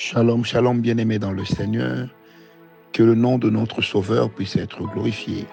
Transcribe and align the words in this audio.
Shalom, 0.00 0.44
shalom, 0.44 0.80
bien-aimés 0.80 1.18
dans 1.18 1.32
le 1.32 1.44
Seigneur. 1.44 2.06
Que 2.92 3.02
le 3.02 3.16
nom 3.16 3.36
de 3.36 3.50
notre 3.50 3.82
Sauveur 3.82 4.30
puisse 4.30 4.54
être 4.54 4.80
glorifié. 4.92 5.44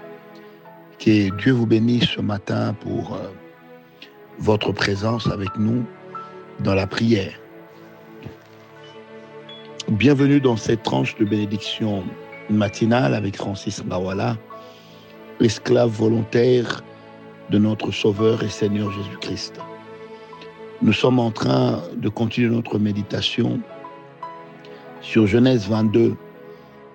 Que 0.99 1.35
Dieu 1.37 1.51
vous 1.51 1.65
bénisse 1.65 2.09
ce 2.09 2.21
matin 2.21 2.75
pour 2.79 3.15
euh, 3.15 3.31
votre 4.37 4.71
présence 4.71 5.25
avec 5.25 5.49
nous 5.57 5.83
dans 6.59 6.75
la 6.75 6.85
prière. 6.85 7.33
Bienvenue 9.87 10.39
dans 10.39 10.57
cette 10.57 10.83
tranche 10.83 11.17
de 11.17 11.25
bénédiction 11.25 12.03
matinale 12.47 13.15
avec 13.15 13.37
Francis 13.37 13.83
Mawala, 13.83 14.37
esclave 15.39 15.89
volontaire 15.89 16.83
de 17.49 17.57
notre 17.57 17.89
Sauveur 17.89 18.43
et 18.43 18.49
Seigneur 18.49 18.91
Jésus-Christ. 18.91 19.59
Nous 20.83 20.93
sommes 20.93 21.17
en 21.17 21.31
train 21.31 21.81
de 21.97 22.09
continuer 22.09 22.53
notre 22.53 22.77
méditation 22.77 23.59
sur 25.05 25.27
Genèse 25.27 25.69
22. 25.69 26.15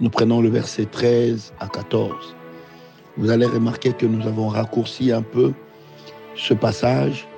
Nous 0.01 0.11
prenons 0.11 0.41
le 0.41 0.49
verset 0.49 0.87
13 0.87 1.55
à 1.61 1.69
14. 1.69 2.35
Vous 3.17 3.31
allez 3.31 3.47
remarquer 3.47 3.93
que 3.93 4.05
nous 4.05 4.27
avons 4.27 4.49
raccourci 4.49 5.13
un 5.13 5.23
peu 5.23 5.53
ce 6.35 6.53
passage 6.53 7.29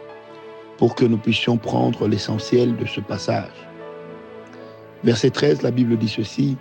pour 0.78 0.94
que 0.94 1.04
nous 1.04 1.18
puissions 1.18 1.58
prendre 1.58 2.08
l'essentiel 2.08 2.74
de 2.76 2.86
ce 2.86 3.00
passage. 3.00 3.52
Verset 5.04 5.30
13, 5.30 5.60
la 5.60 5.70
Bible 5.70 5.98
dit 5.98 6.08
ceci. 6.08 6.56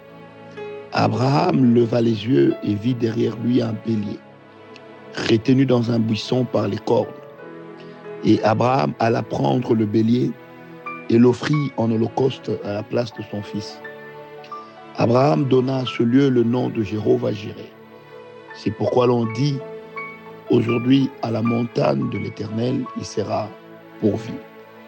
Abraham 0.92 1.74
leva 1.74 2.02
les 2.02 2.28
yeux 2.28 2.54
et 2.64 2.76
vit 2.76 2.96
derrière 2.96 3.38
lui 3.38 3.62
un 3.62 3.74
bélier, 3.86 4.20
retenu 5.30 5.66
dans 5.66 5.90
un 5.90 6.00
buisson 6.00 6.44
par 6.44 6.68
les 6.68 6.80
cornes. 6.80 7.08
Et 8.26 8.44
Abraham 8.44 8.94
alla 9.00 9.24
prendre 9.24 9.74
le 9.74 9.86
bélier 9.86 10.32
et 11.10 11.18
l'offrit 11.18 11.72
en 11.78 11.90
holocauste 11.90 12.52
à 12.66 12.74
la 12.74 12.84
place 12.84 13.14
de 13.14 13.24
son 13.32 13.42
fils. 13.42 13.80
Abraham 14.98 15.46
donna 15.46 15.78
à 15.78 15.86
ce 15.86 16.04
lieu 16.04 16.30
le 16.30 16.44
nom 16.44 16.70
de 16.70 16.84
Jéhovah 16.84 17.32
Jireh. 17.32 17.72
C'est 18.56 18.72
pourquoi 18.72 19.08
l'on 19.08 19.26
dit 19.34 19.58
aujourd'hui 20.50 21.10
à 21.22 21.32
la 21.32 21.42
montagne 21.42 22.10
de 22.10 22.18
l'Éternel, 22.18 22.84
il 22.98 23.06
sera 23.06 23.48
pourvu. 24.02 24.34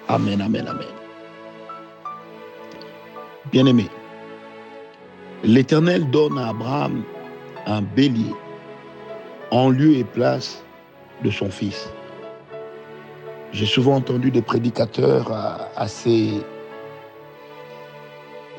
Amen, 0.09 0.41
amen, 0.41 0.67
amen. 0.67 0.87
Bien-aimé, 3.51 3.87
l'Éternel 5.43 6.09
donne 6.09 6.37
à 6.37 6.49
Abraham 6.49 7.03
un 7.65 7.81
bélier 7.81 8.33
en 9.51 9.69
lieu 9.69 9.95
et 9.95 10.03
place 10.03 10.63
de 11.23 11.31
son 11.31 11.49
fils. 11.49 11.89
J'ai 13.53 13.65
souvent 13.65 13.95
entendu 13.95 14.31
des 14.31 14.41
prédicateurs 14.41 15.31
assez 15.75 16.41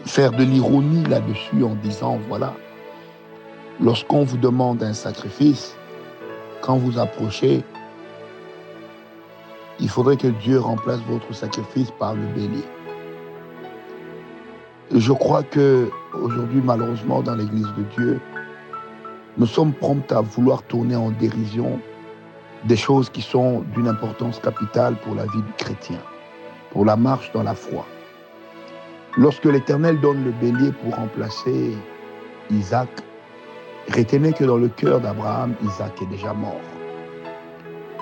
faire 0.06 0.33
de 0.33 0.44
l'ironie 0.44 1.05
là-dessus 1.05 1.62
en 1.62 1.74
disant, 1.77 2.19
voilà, 2.28 2.55
lorsqu'on 3.80 4.24
vous 4.24 4.36
demande 4.36 4.83
un 4.83 4.92
sacrifice, 4.92 5.77
quand 6.62 6.77
vous 6.77 6.98
approchez, 6.98 7.64
il 9.80 9.88
faudrait 9.88 10.16
que 10.16 10.28
Dieu 10.28 10.60
remplace 10.60 11.00
votre 11.08 11.32
sacrifice 11.34 11.91
par 11.98 12.14
le 12.14 12.27
bélier. 12.34 12.64
Je 14.94 15.12
crois 15.12 15.42
que 15.42 15.91
aujourd'hui, 16.12 16.60
malheureusement, 16.62 17.22
dans 17.22 17.34
l'Église 17.34 17.72
de 17.77 17.82
Dieu, 17.97 18.20
nous 19.36 19.47
sommes 19.47 19.72
prompts 19.72 20.12
à 20.12 20.20
vouloir 20.20 20.62
tourner 20.64 20.94
en 20.94 21.10
dérision 21.10 21.80
des 22.64 22.77
choses 22.77 23.10
qui 23.10 23.20
sont 23.20 23.64
d'une 23.75 23.88
importance 23.88 24.38
capitale 24.38 24.97
pour 25.02 25.14
la 25.14 25.25
vie 25.25 25.42
du 25.42 25.52
chrétien, 25.56 25.98
pour 26.70 26.84
la 26.84 26.97
marche 26.97 27.32
dans 27.32 27.42
la 27.42 27.55
foi. 27.55 27.84
Lorsque 29.17 29.45
l'Éternel 29.45 30.01
donne 30.01 30.25
le 30.25 30.33
bélier 30.33 30.73
pour 30.73 30.97
remplacer 30.97 31.77
Isaac, 32.51 32.89
retenez 33.95 34.33
que 34.33 34.43
dans 34.43 34.56
le 34.56 34.69
cœur 34.69 35.01
d'Abraham, 35.01 35.55
Isaac 35.62 36.03
est 36.03 36.06
déjà 36.06 36.34
mort. 36.34 36.61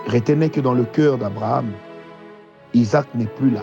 Retenez 0.06 0.48
que 0.48 0.60
dans 0.60 0.72
le 0.72 0.84
cœur 0.84 1.18
d'Abraham, 1.18 1.70
Isaac 2.72 3.06
n'est 3.14 3.26
plus 3.26 3.50
là. 3.50 3.60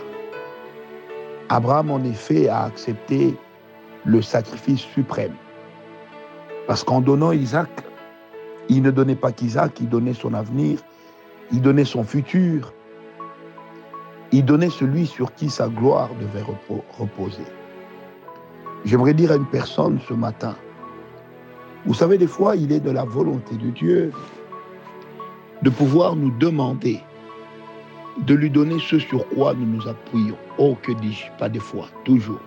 Abraham, 1.49 1.89
en 1.89 2.03
effet, 2.03 2.47
a 2.47 2.65
accepté 2.65 3.35
le 4.05 4.21
sacrifice 4.21 4.81
suprême. 4.81 5.33
Parce 6.67 6.83
qu'en 6.83 7.01
donnant 7.01 7.31
Isaac, 7.31 7.69
il 8.69 8.83
ne 8.83 8.91
donnait 8.91 9.15
pas 9.15 9.31
qu'Isaac, 9.31 9.79
il 9.79 9.89
donnait 9.89 10.13
son 10.13 10.35
avenir, 10.35 10.77
il 11.51 11.61
donnait 11.61 11.85
son 11.85 12.03
futur. 12.03 12.71
Il 14.31 14.45
donnait 14.45 14.69
celui 14.69 15.07
sur 15.07 15.33
qui 15.33 15.49
sa 15.49 15.67
gloire 15.67 16.09
devait 16.19 16.45
reposer. 16.97 17.43
J'aimerais 18.85 19.13
dire 19.13 19.31
à 19.31 19.35
une 19.35 19.47
personne 19.47 19.99
ce 20.07 20.13
matin, 20.13 20.55
vous 21.85 21.93
savez, 21.93 22.17
des 22.17 22.27
fois, 22.27 22.55
il 22.55 22.71
est 22.71 22.79
de 22.79 22.91
la 22.91 23.05
volonté 23.05 23.55
de 23.55 23.69
Dieu 23.69 24.11
de 25.61 25.69
pouvoir 25.69 26.15
nous 26.15 26.31
demander 26.31 27.01
de 28.25 28.33
lui 28.33 28.49
donner 28.49 28.77
ce 28.79 28.99
sur 28.99 29.27
quoi 29.29 29.53
nous 29.53 29.65
nous 29.65 29.87
appuyons. 29.87 30.37
Oh, 30.57 30.75
que 30.81 30.91
dis-je 30.91 31.25
Pas 31.37 31.49
des 31.49 31.59
fois, 31.59 31.87
toujours. 32.03 32.39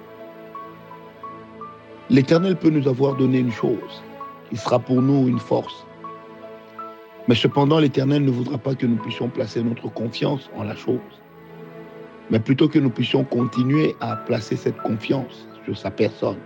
L'Éternel 2.10 2.56
peut 2.56 2.70
nous 2.70 2.86
avoir 2.88 3.16
donné 3.16 3.38
une 3.38 3.52
chose 3.52 4.02
qui 4.50 4.56
sera 4.56 4.78
pour 4.78 5.00
nous 5.00 5.28
une 5.28 5.38
force. 5.38 5.86
Mais 7.26 7.34
cependant, 7.34 7.78
l'Éternel 7.78 8.24
ne 8.24 8.30
voudra 8.30 8.58
pas 8.58 8.74
que 8.74 8.84
nous 8.84 8.96
puissions 8.96 9.28
placer 9.28 9.62
notre 9.62 9.88
confiance 9.88 10.50
en 10.56 10.64
la 10.64 10.76
chose, 10.76 10.98
mais 12.30 12.38
plutôt 12.38 12.68
que 12.68 12.78
nous 12.78 12.90
puissions 12.90 13.24
continuer 13.24 13.94
à 14.00 14.16
placer 14.16 14.56
cette 14.56 14.78
confiance 14.78 15.46
sur 15.64 15.76
sa 15.76 15.90
personne. 15.90 16.38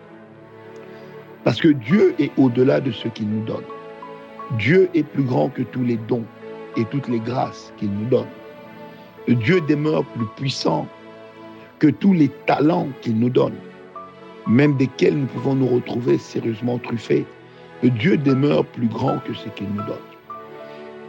Parce 1.44 1.60
que 1.60 1.68
Dieu 1.68 2.14
est 2.18 2.32
au-delà 2.36 2.80
de 2.80 2.90
ce 2.90 3.08
qu'il 3.08 3.28
nous 3.28 3.44
donne. 3.44 3.64
Dieu 4.58 4.88
est 4.94 5.04
plus 5.04 5.22
grand 5.22 5.48
que 5.48 5.62
tous 5.62 5.84
les 5.84 5.96
dons 5.96 6.24
et 6.76 6.84
toutes 6.86 7.08
les 7.08 7.20
grâces 7.20 7.72
qu'il 7.76 7.90
nous 7.90 8.06
donne. 8.06 8.26
Dieu 9.28 9.60
demeure 9.60 10.04
plus 10.04 10.26
puissant 10.36 10.86
que 11.78 11.88
tous 11.88 12.12
les 12.12 12.28
talents 12.46 12.88
qu'il 13.00 13.18
nous 13.18 13.30
donne, 13.30 13.54
même 14.46 14.76
desquels 14.76 15.18
nous 15.18 15.26
pouvons 15.26 15.54
nous 15.54 15.66
retrouver 15.66 16.18
sérieusement 16.18 16.78
truffés. 16.78 17.26
Dieu 17.82 18.16
demeure 18.16 18.64
plus 18.64 18.88
grand 18.88 19.18
que 19.18 19.34
ce 19.34 19.48
qu'il 19.50 19.68
nous 19.68 19.82
donne. 19.82 19.96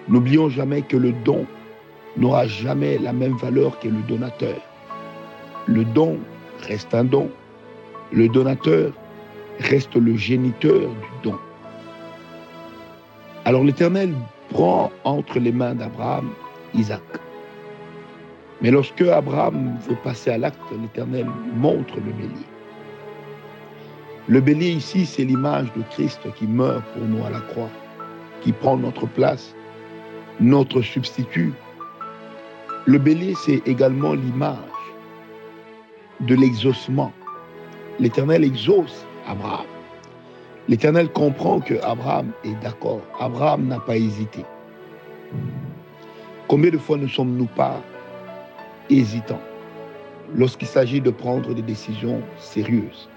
N'oublions 0.09 0.49
jamais 0.49 0.81
que 0.81 0.97
le 0.97 1.11
don 1.11 1.45
n'aura 2.17 2.47
jamais 2.47 2.97
la 2.97 3.13
même 3.13 3.37
valeur 3.37 3.79
que 3.79 3.87
le 3.87 4.01
donateur. 4.07 4.55
Le 5.65 5.83
don 5.83 6.17
reste 6.67 6.93
un 6.93 7.03
don. 7.03 7.29
Le 8.11 8.27
donateur 8.29 8.91
reste 9.59 9.95
le 9.95 10.15
géniteur 10.15 10.79
du 10.79 11.21
don. 11.23 11.35
Alors 13.45 13.63
l'Éternel 13.63 14.13
prend 14.49 14.91
entre 15.03 15.39
les 15.39 15.51
mains 15.51 15.75
d'Abraham 15.75 16.29
Isaac. 16.73 17.01
Mais 18.61 18.71
lorsque 18.71 19.01
Abraham 19.01 19.77
veut 19.87 19.97
passer 20.03 20.31
à 20.31 20.37
l'acte, 20.37 20.59
l'Éternel 20.81 21.27
montre 21.55 21.95
le 21.97 22.11
bélier. 22.11 22.47
Le 24.27 24.41
bélier 24.41 24.71
ici, 24.71 25.05
c'est 25.05 25.23
l'image 25.23 25.67
de 25.75 25.83
Christ 25.91 26.21
qui 26.35 26.47
meurt 26.47 26.83
pour 26.93 27.03
nous 27.03 27.23
à 27.25 27.29
la 27.29 27.39
croix, 27.39 27.69
qui 28.41 28.51
prend 28.51 28.75
notre 28.77 29.05
place 29.05 29.55
notre 30.39 30.81
substitut. 30.81 31.53
Le 32.87 32.99
bélier, 32.99 33.33
c'est 33.35 33.61
également 33.67 34.13
l'image 34.13 34.57
de 36.21 36.35
l'exaucement. 36.35 37.11
L'Éternel 37.99 38.45
exauce 38.45 39.05
Abraham. 39.27 39.65
L'Éternel 40.69 41.09
comprend 41.09 41.59
que 41.59 41.73
Abraham 41.83 42.31
est 42.45 42.55
d'accord. 42.63 43.01
Abraham 43.19 43.67
n'a 43.67 43.81
pas 43.81 43.97
hésité. 43.97 44.45
Combien 46.47 46.71
de 46.71 46.77
fois 46.77 46.95
ne 46.97 47.07
sommes-nous 47.07 47.47
pas 47.47 47.81
hésitants 48.89 49.41
lorsqu'il 50.33 50.69
s'agit 50.69 51.01
de 51.01 51.09
prendre 51.09 51.53
des 51.53 51.61
décisions 51.61 52.21
sérieuses, 52.37 53.09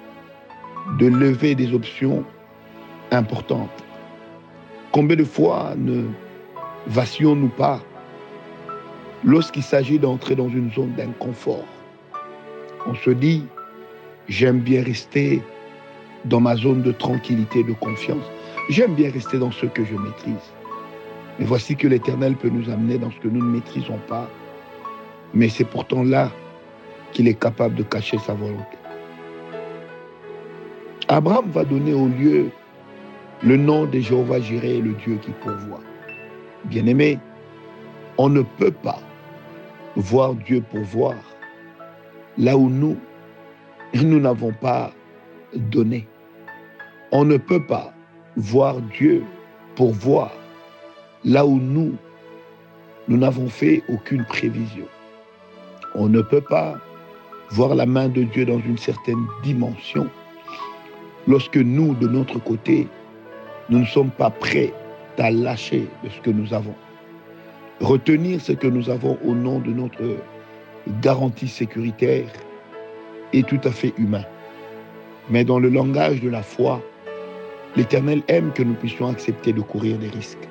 de 0.99 1.07
lever 1.07 1.55
des 1.55 1.73
options 1.73 2.25
importantes? 3.13 3.85
Combien 4.91 5.17
de 5.17 5.25
fois 5.25 5.75
ne 5.77 6.09
Vassions-nous 6.87 7.51
pas 7.51 7.81
lorsqu'il 9.25 9.63
s'agit 9.63 9.99
d'entrer 9.99 10.35
dans 10.35 10.49
une 10.49 10.71
zone 10.73 10.93
d'inconfort 10.93 11.65
On 12.87 12.95
se 12.95 13.11
dit, 13.11 13.45
j'aime 14.29 14.61
bien 14.61 14.83
rester 14.83 15.43
dans 16.25 16.41
ma 16.41 16.57
zone 16.57 16.83
de 16.83 16.93
tranquillité, 16.93 17.63
de 17.65 17.73
confiance. 17.73 18.25
J'aime 18.69 18.95
bien 18.95 19.11
rester 19.11 19.39
dans 19.39 19.51
ce 19.51 19.67
que 19.67 19.85
je 19.85 19.95
maîtrise. 19.95 20.53
Mais 21.39 21.47
voici 21.47 21.77
que 21.77 21.89
l'Éternel 21.89 22.37
peut 22.37 22.51
nous 22.51 22.69
amener 22.71 22.99
dans 22.99 23.11
ce 23.11 23.19
que 23.19 23.29
nous 23.29 23.45
ne 23.45 23.51
maîtrisons 23.51 23.99
pas. 24.07 24.29
Mais 25.33 25.49
c'est 25.49 25.65
pourtant 25.65 26.03
là 26.03 26.31
qu'il 27.13 27.29
est 27.29 27.39
capable 27.41 27.75
de 27.75 27.83
cacher 27.83 28.19
sa 28.19 28.35
volonté. 28.35 28.77
Abraham 31.09 31.51
va 31.51 31.65
donner 31.65 31.95
au 31.95 32.09
lieu 32.09 32.51
le 33.43 33.57
nom 33.57 33.87
de 33.87 33.99
Jéhovah 33.99 34.41
Jireh, 34.41 34.81
le 34.81 34.93
Dieu 34.93 35.19
qui 35.23 35.31
pourvoit. 35.43 35.81
Bien-aimé, 36.67 37.19
on 38.19 38.29
ne 38.29 38.43
peut 38.43 38.71
pas 38.71 39.01
voir 39.97 40.35
Dieu 40.35 40.63
pour 40.71 40.83
voir 40.83 41.15
là 42.39 42.57
où 42.57 42.69
nous, 42.69 42.97
nous 43.95 44.21
n'avons 44.21 44.53
pas 44.53 44.93
donner. 45.55 46.07
On 47.13 47.25
ne 47.25 47.37
peut 47.37 47.65
pas 47.65 47.93
voir 48.37 48.81
Dieu 48.97 49.25
pour 49.75 49.93
voir 49.93 50.31
là 51.25 51.45
où 51.45 51.59
nous, 51.59 51.95
nous 53.09 53.17
n'avons 53.17 53.49
fait 53.49 53.83
aucune 53.89 54.25
prévision. 54.25 54.87
On 55.95 56.09
ne 56.09 56.23
peut 56.23 56.41
pas 56.41 56.79
voir 57.51 57.75
la 57.75 57.87
main 57.87 58.09
de 58.09 58.23
Dieu 58.23 58.47
dans 58.47 58.61
une 58.61 58.79
certaine 58.79 59.27
dimension 59.43 60.09
lorsque 61.27 61.57
nous, 61.57 61.95
de 61.95 62.07
notre 62.07 62.39
côté, 62.39 62.87
nous 63.69 63.81
ne 63.81 63.87
sommes 63.87 64.11
pas 64.11 64.31
prêts 64.31 64.73
à 65.19 65.31
lâcher 65.31 65.87
de 66.03 66.09
ce 66.09 66.21
que 66.21 66.31
nous 66.31 66.55
avons. 66.55 66.75
Retenir 67.81 68.43
ce 68.43 68.53
que 68.53 68.67
nous 68.67 68.91
avons 68.91 69.19
au 69.25 69.35
nom 69.35 69.59
de 69.59 69.71
notre 69.71 70.19
garantie 71.01 71.49
sécuritaire 71.49 72.31
est 73.33 73.49
tout 73.49 73.61
à 73.65 73.71
fait 73.71 73.95
humain. 73.97 74.25
Mais 75.31 75.45
dans 75.45 75.59
le 75.59 75.71
langage 75.71 76.21
de 76.21 76.29
la 76.29 76.43
foi, 76.43 76.83
l'Éternel 77.77 78.23
aime 78.29 78.53
que 78.53 78.63
nous 78.63 78.75
puissions 78.75 79.09
accepter 79.09 79.55
de 79.55 79.63
courir 79.63 79.97
des 79.97 80.09
risques. 80.09 80.47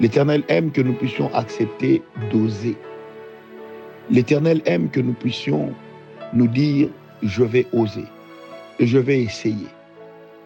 L'Éternel 0.00 0.42
aime 0.48 0.72
que 0.72 0.80
nous 0.80 0.94
puissions 0.94 1.32
accepter 1.34 2.02
d'oser. 2.32 2.76
L'Éternel 4.10 4.60
aime 4.66 4.90
que 4.90 5.00
nous 5.00 5.12
puissions 5.12 5.72
nous 6.32 6.48
dire, 6.48 6.88
je 7.22 7.44
vais 7.44 7.66
oser, 7.72 8.06
je 8.80 8.98
vais 8.98 9.20
essayer, 9.20 9.68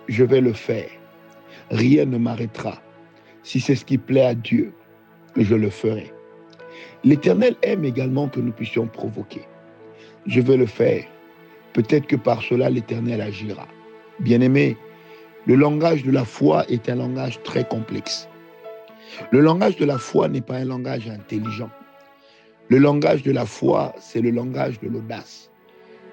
je 0.08 0.22
vais 0.22 0.42
le 0.42 0.52
faire. 0.52 0.90
Rien 1.70 2.04
ne 2.04 2.18
m'arrêtera. 2.18 2.78
Si 3.42 3.58
c'est 3.58 3.74
ce 3.74 3.86
qui 3.86 3.96
plaît 3.96 4.26
à 4.26 4.34
Dieu, 4.34 4.74
je 5.36 5.54
le 5.54 5.70
ferai. 5.70 6.12
L'Éternel 7.04 7.56
aime 7.62 7.84
également 7.84 8.28
que 8.28 8.40
nous 8.40 8.52
puissions 8.52 8.86
provoquer. 8.86 9.42
Je 10.26 10.40
vais 10.40 10.56
le 10.56 10.66
faire. 10.66 11.04
Peut-être 11.72 12.06
que 12.06 12.16
par 12.16 12.42
cela, 12.42 12.70
l'Éternel 12.70 13.20
agira. 13.20 13.66
Bien-aimé, 14.20 14.76
le 15.46 15.56
langage 15.56 16.04
de 16.04 16.12
la 16.12 16.24
foi 16.24 16.64
est 16.68 16.88
un 16.88 16.96
langage 16.96 17.42
très 17.42 17.64
complexe. 17.64 18.28
Le 19.30 19.40
langage 19.40 19.76
de 19.76 19.84
la 19.84 19.98
foi 19.98 20.28
n'est 20.28 20.40
pas 20.40 20.56
un 20.56 20.64
langage 20.64 21.08
intelligent. 21.08 21.70
Le 22.68 22.78
langage 22.78 23.22
de 23.22 23.32
la 23.32 23.44
foi, 23.44 23.92
c'est 23.98 24.20
le 24.20 24.30
langage 24.30 24.78
de 24.80 24.88
l'audace. 24.88 25.50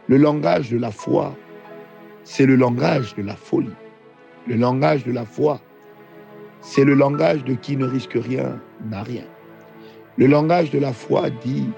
Le 0.08 0.18
langage 0.18 0.72
de 0.72 0.78
la 0.78 0.92
foi, 0.92 1.38
c'est 2.24 2.46
le 2.46 2.56
langage 2.56 3.16
de 3.16 3.22
la 3.22 3.36
folie. 3.36 3.70
Le 4.48 4.56
langage 4.56 5.04
de 5.04 5.12
la 5.12 5.26
foi, 5.26 5.62
c'est 6.62 6.84
le 6.84 6.94
langage 6.94 7.44
de 7.46 7.54
qui 7.54 7.78
ne 7.78 7.86
risque 7.86 8.18
rien 8.20 8.60
n'a 8.90 9.04
rien. 9.04 9.24
Le 10.18 10.28
langage 10.28 10.72
de 10.72 10.80
la 10.80 10.92
foi 10.92 11.30
dit, 11.30 11.70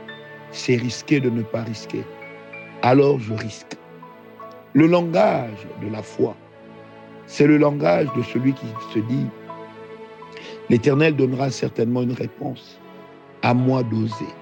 c'est 0.51 0.75
risqué 0.75 1.19
de 1.19 1.29
ne 1.29 1.43
pas 1.43 1.63
risquer. 1.63 2.03
Alors 2.81 3.19
je 3.19 3.33
risque. 3.33 3.77
Le 4.73 4.87
langage 4.87 5.67
de 5.81 5.89
la 5.89 6.01
foi, 6.01 6.35
c'est 7.27 7.45
le 7.45 7.57
langage 7.57 8.07
de 8.15 8.23
celui 8.23 8.53
qui 8.53 8.65
se 8.93 8.99
dit, 8.99 9.27
l'Éternel 10.69 11.15
donnera 11.15 11.51
certainement 11.51 12.01
une 12.01 12.13
réponse. 12.13 12.79
À 13.43 13.53
moi 13.53 13.83
d'oser. 13.83 14.33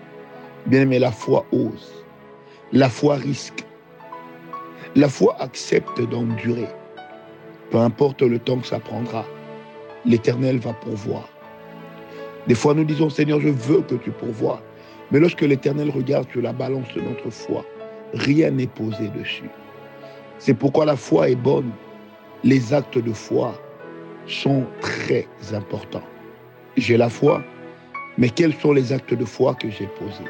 Bien 0.65 0.81
aimé, 0.81 0.99
la 0.99 1.11
foi 1.11 1.45
ose. 1.51 2.05
La 2.71 2.89
foi 2.89 3.15
risque. 3.15 3.65
La 4.95 5.07
foi 5.07 5.35
accepte 5.39 6.01
d'endurer. 6.01 6.67
Peu 7.71 7.77
importe 7.77 8.21
le 8.21 8.39
temps 8.39 8.57
que 8.57 8.67
ça 8.67 8.79
prendra, 8.79 9.25
l'Éternel 10.05 10.59
va 10.59 10.73
pourvoir. 10.73 11.29
Des 12.47 12.55
fois, 12.55 12.73
nous 12.73 12.83
disons, 12.83 13.09
Seigneur, 13.09 13.39
je 13.39 13.49
veux 13.49 13.81
que 13.81 13.95
tu 13.95 14.11
pourvoies. 14.11 14.61
Mais 15.11 15.19
lorsque 15.19 15.41
l'Éternel 15.41 15.89
regarde 15.89 16.29
sur 16.31 16.41
la 16.41 16.53
balance 16.53 16.93
de 16.95 17.01
notre 17.01 17.29
foi, 17.29 17.65
rien 18.13 18.51
n'est 18.51 18.67
posé 18.67 19.09
dessus. 19.09 19.49
C'est 20.37 20.53
pourquoi 20.53 20.85
la 20.85 20.95
foi 20.95 21.29
est 21.29 21.35
bonne. 21.35 21.71
Les 22.43 22.73
actes 22.73 22.97
de 22.97 23.11
foi 23.11 23.53
sont 24.27 24.65
très 24.81 25.27
importants. 25.53 26.03
J'ai 26.77 26.95
la 26.95 27.09
foi, 27.09 27.43
mais 28.17 28.29
quels 28.29 28.53
sont 28.53 28.71
les 28.71 28.93
actes 28.93 29.13
de 29.13 29.25
foi 29.25 29.55
que 29.55 29.69
j'ai 29.69 29.87
posés? 29.99 30.29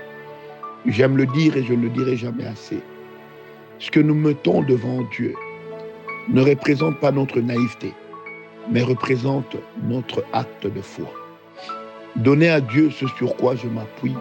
J'aime 0.85 1.17
le 1.17 1.25
dire 1.27 1.57
et 1.57 1.63
je 1.63 1.73
ne 1.73 1.83
le 1.83 1.89
dirai 1.89 2.15
jamais 2.15 2.45
assez. 2.45 2.79
Ce 3.79 3.91
que 3.91 3.99
nous 3.99 4.15
mettons 4.15 4.61
devant 4.63 5.03
Dieu 5.11 5.35
ne 6.29 6.41
représente 6.41 6.99
pas 6.99 7.11
notre 7.11 7.39
naïveté, 7.39 7.93
mais 8.71 8.83
représente 8.83 9.55
notre 9.83 10.23
acte 10.33 10.67
de 10.67 10.81
foi. 10.81 11.07
Donner 12.15 12.49
à 12.49 12.61
Dieu 12.61 12.89
ce 12.91 13.07
sur 13.17 13.35
quoi 13.35 13.55
je 13.55 13.67
m'appuie 13.67 14.15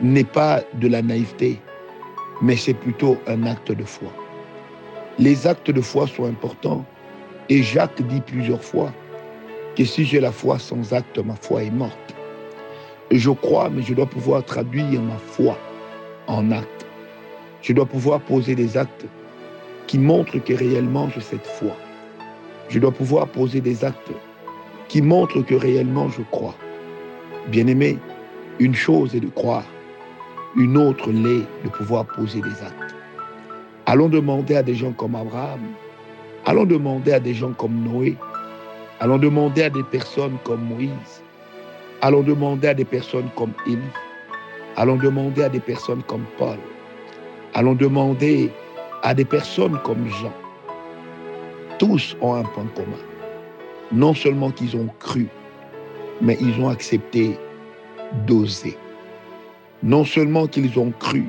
n'est 0.00 0.24
pas 0.24 0.62
de 0.74 0.88
la 0.88 1.02
naïveté, 1.02 1.60
mais 2.42 2.56
c'est 2.56 2.74
plutôt 2.74 3.16
un 3.26 3.44
acte 3.46 3.72
de 3.72 3.84
foi. 3.84 4.08
Les 5.18 5.46
actes 5.46 5.70
de 5.70 5.80
foi 5.80 6.06
sont 6.06 6.26
importants 6.26 6.84
et 7.48 7.62
Jacques 7.62 8.02
dit 8.02 8.20
plusieurs 8.20 8.62
fois 8.62 8.92
que 9.76 9.84
si 9.84 10.04
j'ai 10.04 10.20
la 10.20 10.32
foi 10.32 10.58
sans 10.58 10.92
acte, 10.92 11.18
ma 11.18 11.34
foi 11.36 11.62
est 11.64 11.70
morte. 11.70 12.14
Je 13.10 13.30
crois, 13.30 13.70
mais 13.70 13.82
je 13.82 13.94
dois 13.94 14.06
pouvoir 14.06 14.44
traduire 14.44 15.00
ma 15.00 15.16
foi 15.16 15.56
en 16.26 16.50
acte. 16.50 16.86
Je 17.62 17.72
dois 17.72 17.86
pouvoir 17.86 18.20
poser 18.20 18.54
des 18.54 18.76
actes 18.76 19.06
qui 19.86 19.98
montrent 19.98 20.38
que 20.38 20.52
réellement 20.52 21.08
j'ai 21.14 21.20
cette 21.20 21.46
foi. 21.46 21.76
Je 22.68 22.78
dois 22.78 22.92
pouvoir 22.92 23.28
poser 23.28 23.60
des 23.60 23.84
actes 23.84 24.12
qui 24.88 25.02
montrent 25.02 25.42
que 25.42 25.54
réellement 25.54 26.08
je 26.08 26.22
crois. 26.30 26.54
Bien-aimé, 27.48 27.98
une 28.58 28.74
chose 28.74 29.14
est 29.14 29.20
de 29.20 29.28
croire, 29.28 29.64
une 30.56 30.76
autre 30.76 31.10
l'est 31.10 31.46
de 31.64 31.68
pouvoir 31.68 32.06
poser 32.06 32.40
des 32.40 32.62
actes. 32.62 32.94
Allons 33.86 34.08
demander 34.08 34.56
à 34.56 34.62
des 34.62 34.74
gens 34.74 34.92
comme 34.92 35.14
Abraham, 35.14 35.60
allons 36.44 36.64
demander 36.64 37.12
à 37.12 37.20
des 37.20 37.34
gens 37.34 37.52
comme 37.52 37.84
Noé, 37.84 38.16
allons 38.98 39.18
demander 39.18 39.62
à 39.62 39.70
des 39.70 39.82
personnes 39.84 40.38
comme 40.44 40.64
Moïse, 40.64 41.22
allons 42.00 42.22
demander 42.22 42.68
à 42.68 42.74
des 42.74 42.84
personnes 42.84 43.28
comme 43.36 43.52
Élie, 43.66 43.78
allons 44.76 44.96
demander 44.96 45.44
à 45.44 45.48
des 45.48 45.60
personnes 45.60 46.02
comme 46.08 46.24
Paul, 46.36 46.58
allons 47.54 47.74
demander 47.74 48.50
à 49.02 49.14
des 49.14 49.24
personnes 49.24 49.78
comme 49.84 50.08
Jean. 50.08 50.32
Tous 51.78 52.16
ont 52.22 52.34
un 52.34 52.42
point 52.42 52.66
commun. 52.74 52.96
Non 53.92 54.14
seulement 54.14 54.50
qu'ils 54.50 54.76
ont 54.76 54.88
cru, 54.98 55.28
mais 56.22 56.36
ils 56.40 56.58
ont 56.60 56.68
accepté 56.68 57.38
d'oser. 58.26 58.76
Non 59.82 60.04
seulement 60.04 60.46
qu'ils 60.46 60.78
ont 60.78 60.90
cru, 60.98 61.24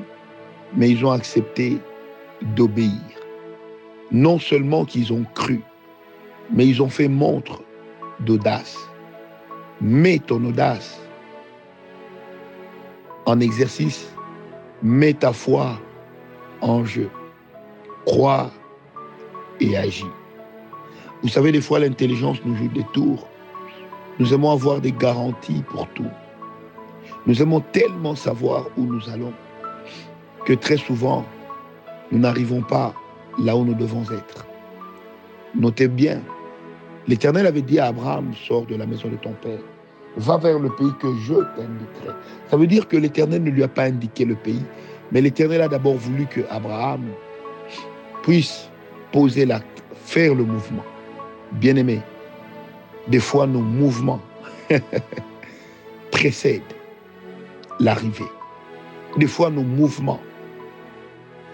mais 0.74 0.90
ils 0.90 1.04
ont 1.04 1.10
accepté 1.10 1.78
d'obéir. 2.56 2.92
Non 4.10 4.38
seulement 4.38 4.84
qu'ils 4.84 5.12
ont 5.12 5.24
cru, 5.34 5.60
mais 6.50 6.66
ils 6.66 6.82
ont 6.82 6.88
fait 6.88 7.08
montre 7.08 7.62
d'audace. 8.20 8.78
Mets 9.80 10.18
ton 10.18 10.44
audace 10.44 11.00
en 13.26 13.40
exercice, 13.40 14.10
mets 14.82 15.12
ta 15.12 15.32
foi 15.34 15.78
en 16.62 16.84
jeu. 16.84 17.10
Crois 18.06 18.50
et 19.60 19.76
agis. 19.76 20.06
Vous 21.22 21.28
savez, 21.28 21.50
des 21.50 21.60
fois, 21.60 21.80
l'intelligence 21.80 22.38
nous 22.44 22.54
joue 22.56 22.68
des 22.68 22.84
tours. 22.92 23.26
Nous 24.18 24.32
aimons 24.32 24.50
avoir 24.52 24.80
des 24.80 24.92
garanties 24.92 25.62
pour 25.68 25.88
tout. 25.88 26.06
Nous 27.26 27.42
aimons 27.42 27.60
tellement 27.72 28.14
savoir 28.14 28.66
où 28.76 28.82
nous 28.82 29.08
allons 29.10 29.32
que 30.44 30.52
très 30.52 30.76
souvent, 30.76 31.24
nous 32.10 32.18
n'arrivons 32.18 32.62
pas 32.62 32.94
là 33.38 33.56
où 33.56 33.64
nous 33.64 33.74
devons 33.74 34.02
être. 34.04 34.46
Notez 35.54 35.88
bien, 35.88 36.20
l'Éternel 37.06 37.46
avait 37.46 37.62
dit 37.62 37.78
à 37.78 37.86
Abraham, 37.86 38.32
sors 38.46 38.64
de 38.66 38.76
la 38.76 38.86
maison 38.86 39.08
de 39.08 39.16
ton 39.16 39.32
père, 39.32 39.58
va 40.16 40.36
vers 40.38 40.58
le 40.58 40.70
pays 40.70 40.92
que 41.00 41.08
je 41.26 41.34
t'indiquerai. 41.34 42.16
Ça 42.48 42.56
veut 42.56 42.66
dire 42.66 42.88
que 42.88 42.96
l'Éternel 42.96 43.42
ne 43.42 43.50
lui 43.50 43.62
a 43.62 43.68
pas 43.68 43.84
indiqué 43.84 44.24
le 44.24 44.36
pays, 44.36 44.64
mais 45.12 45.20
l'Éternel 45.20 45.62
a 45.62 45.68
d'abord 45.68 45.94
voulu 45.94 46.26
que 46.26 46.40
Abraham 46.50 47.04
puisse 48.22 48.70
poser 49.12 49.46
l'acte, 49.46 49.82
faire 50.04 50.34
le 50.34 50.44
mouvement. 50.44 50.84
Bien-aimé, 51.52 52.00
des 53.08 53.20
fois 53.20 53.46
nos 53.46 53.60
mouvements 53.60 54.20
précèdent 56.10 56.62
l'arrivée. 57.80 58.30
Des 59.16 59.26
fois 59.26 59.50
nos 59.50 59.62
mouvements 59.62 60.20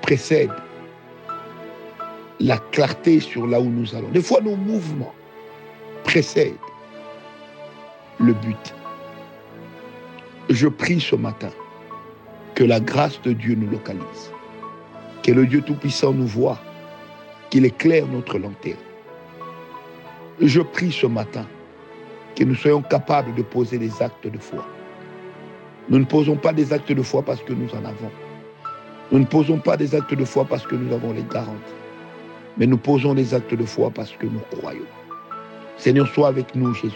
précèdent 0.03 0.51
la 2.41 2.59
clarté 2.59 3.21
sur 3.21 3.47
là 3.47 3.61
où 3.61 3.67
nous 3.71 3.95
allons. 3.95 4.09
Des 4.09 4.23
fois 4.23 4.41
nos 4.41 4.57
mouvements 4.57 5.15
précèdent 6.03 6.55
le 8.19 8.33
but. 8.33 8.75
Je 10.51 10.69
prie 10.69 11.01
ce 11.01 11.17
matin 11.17 11.51
que 12.55 12.65
la 12.65 12.81
grâce 12.81 13.21
de 13.23 13.33
Dieu 13.33 13.55
nous 13.55 13.71
localise, 13.71 14.31
que 15.23 15.33
le 15.33 15.47
Dieu 15.47 15.63
Tout-Puissant 15.63 16.13
nous 16.13 16.27
voit, 16.27 16.59
qu'il 17.51 17.65
éclaire 17.65 18.07
notre 18.07 18.39
lanterne 18.39 18.77
je 20.41 20.61
prie 20.61 20.93
ce 20.93 21.07
matin 21.07 21.47
que 22.35 22.45
nous 22.45 22.55
soyons 22.55 22.83
capables 22.83 23.35
de 23.35 23.43
poser 23.43 23.79
des 23.79 24.03
actes 24.03 24.27
de 24.27 24.39
foi. 24.39 24.67
Nous 25.89 25.99
ne 25.99 26.05
posons 26.05 26.37
pas 26.37 26.53
des 26.53 26.73
actes 26.73 26.91
de 26.91 27.03
foi 27.03 27.23
parce 27.23 27.43
que 27.43 27.53
nous 27.53 27.69
en 27.71 27.85
avons. 27.85 28.11
Nous 29.13 29.21
ne 29.21 29.25
posons 29.25 29.59
pas 29.59 29.77
des 29.77 29.95
actes 29.95 30.15
de 30.15 30.25
foi 30.25 30.45
parce 30.45 30.67
que 30.67 30.75
nous 30.75 30.93
avons 30.93 31.13
les 31.13 31.23
garanties. 31.23 31.75
Mais 32.57 32.67
nous 32.67 32.79
posons 32.79 33.15
des 33.15 33.35
actes 33.35 33.55
de 33.55 33.65
foi 33.65 33.91
parce 33.91 34.13
que 34.13 34.27
nous 34.27 34.41
croyons. 34.51 34.87
Seigneur, 35.77 36.09
sois 36.09 36.29
avec 36.29 36.55
nous, 36.55 36.73
Jésus. 36.75 36.95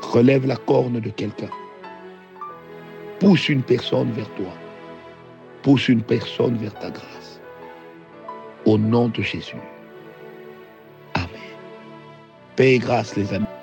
Relève 0.00 0.46
la 0.46 0.56
corne 0.56 1.00
de 1.00 1.10
quelqu'un. 1.10 1.50
Pousse 3.20 3.48
une 3.48 3.62
personne 3.62 4.10
vers 4.12 4.28
toi. 4.30 4.52
Pousse 5.62 5.88
une 5.88 6.02
personne 6.02 6.56
vers 6.56 6.74
ta 6.74 6.90
grâce. 6.90 7.40
Au 8.64 8.78
nom 8.78 9.08
de 9.08 9.22
Jésus. 9.22 9.56
Paix 12.58 12.74
et 12.74 12.78
grâce, 12.80 13.14
les 13.14 13.32
amis. 13.32 13.57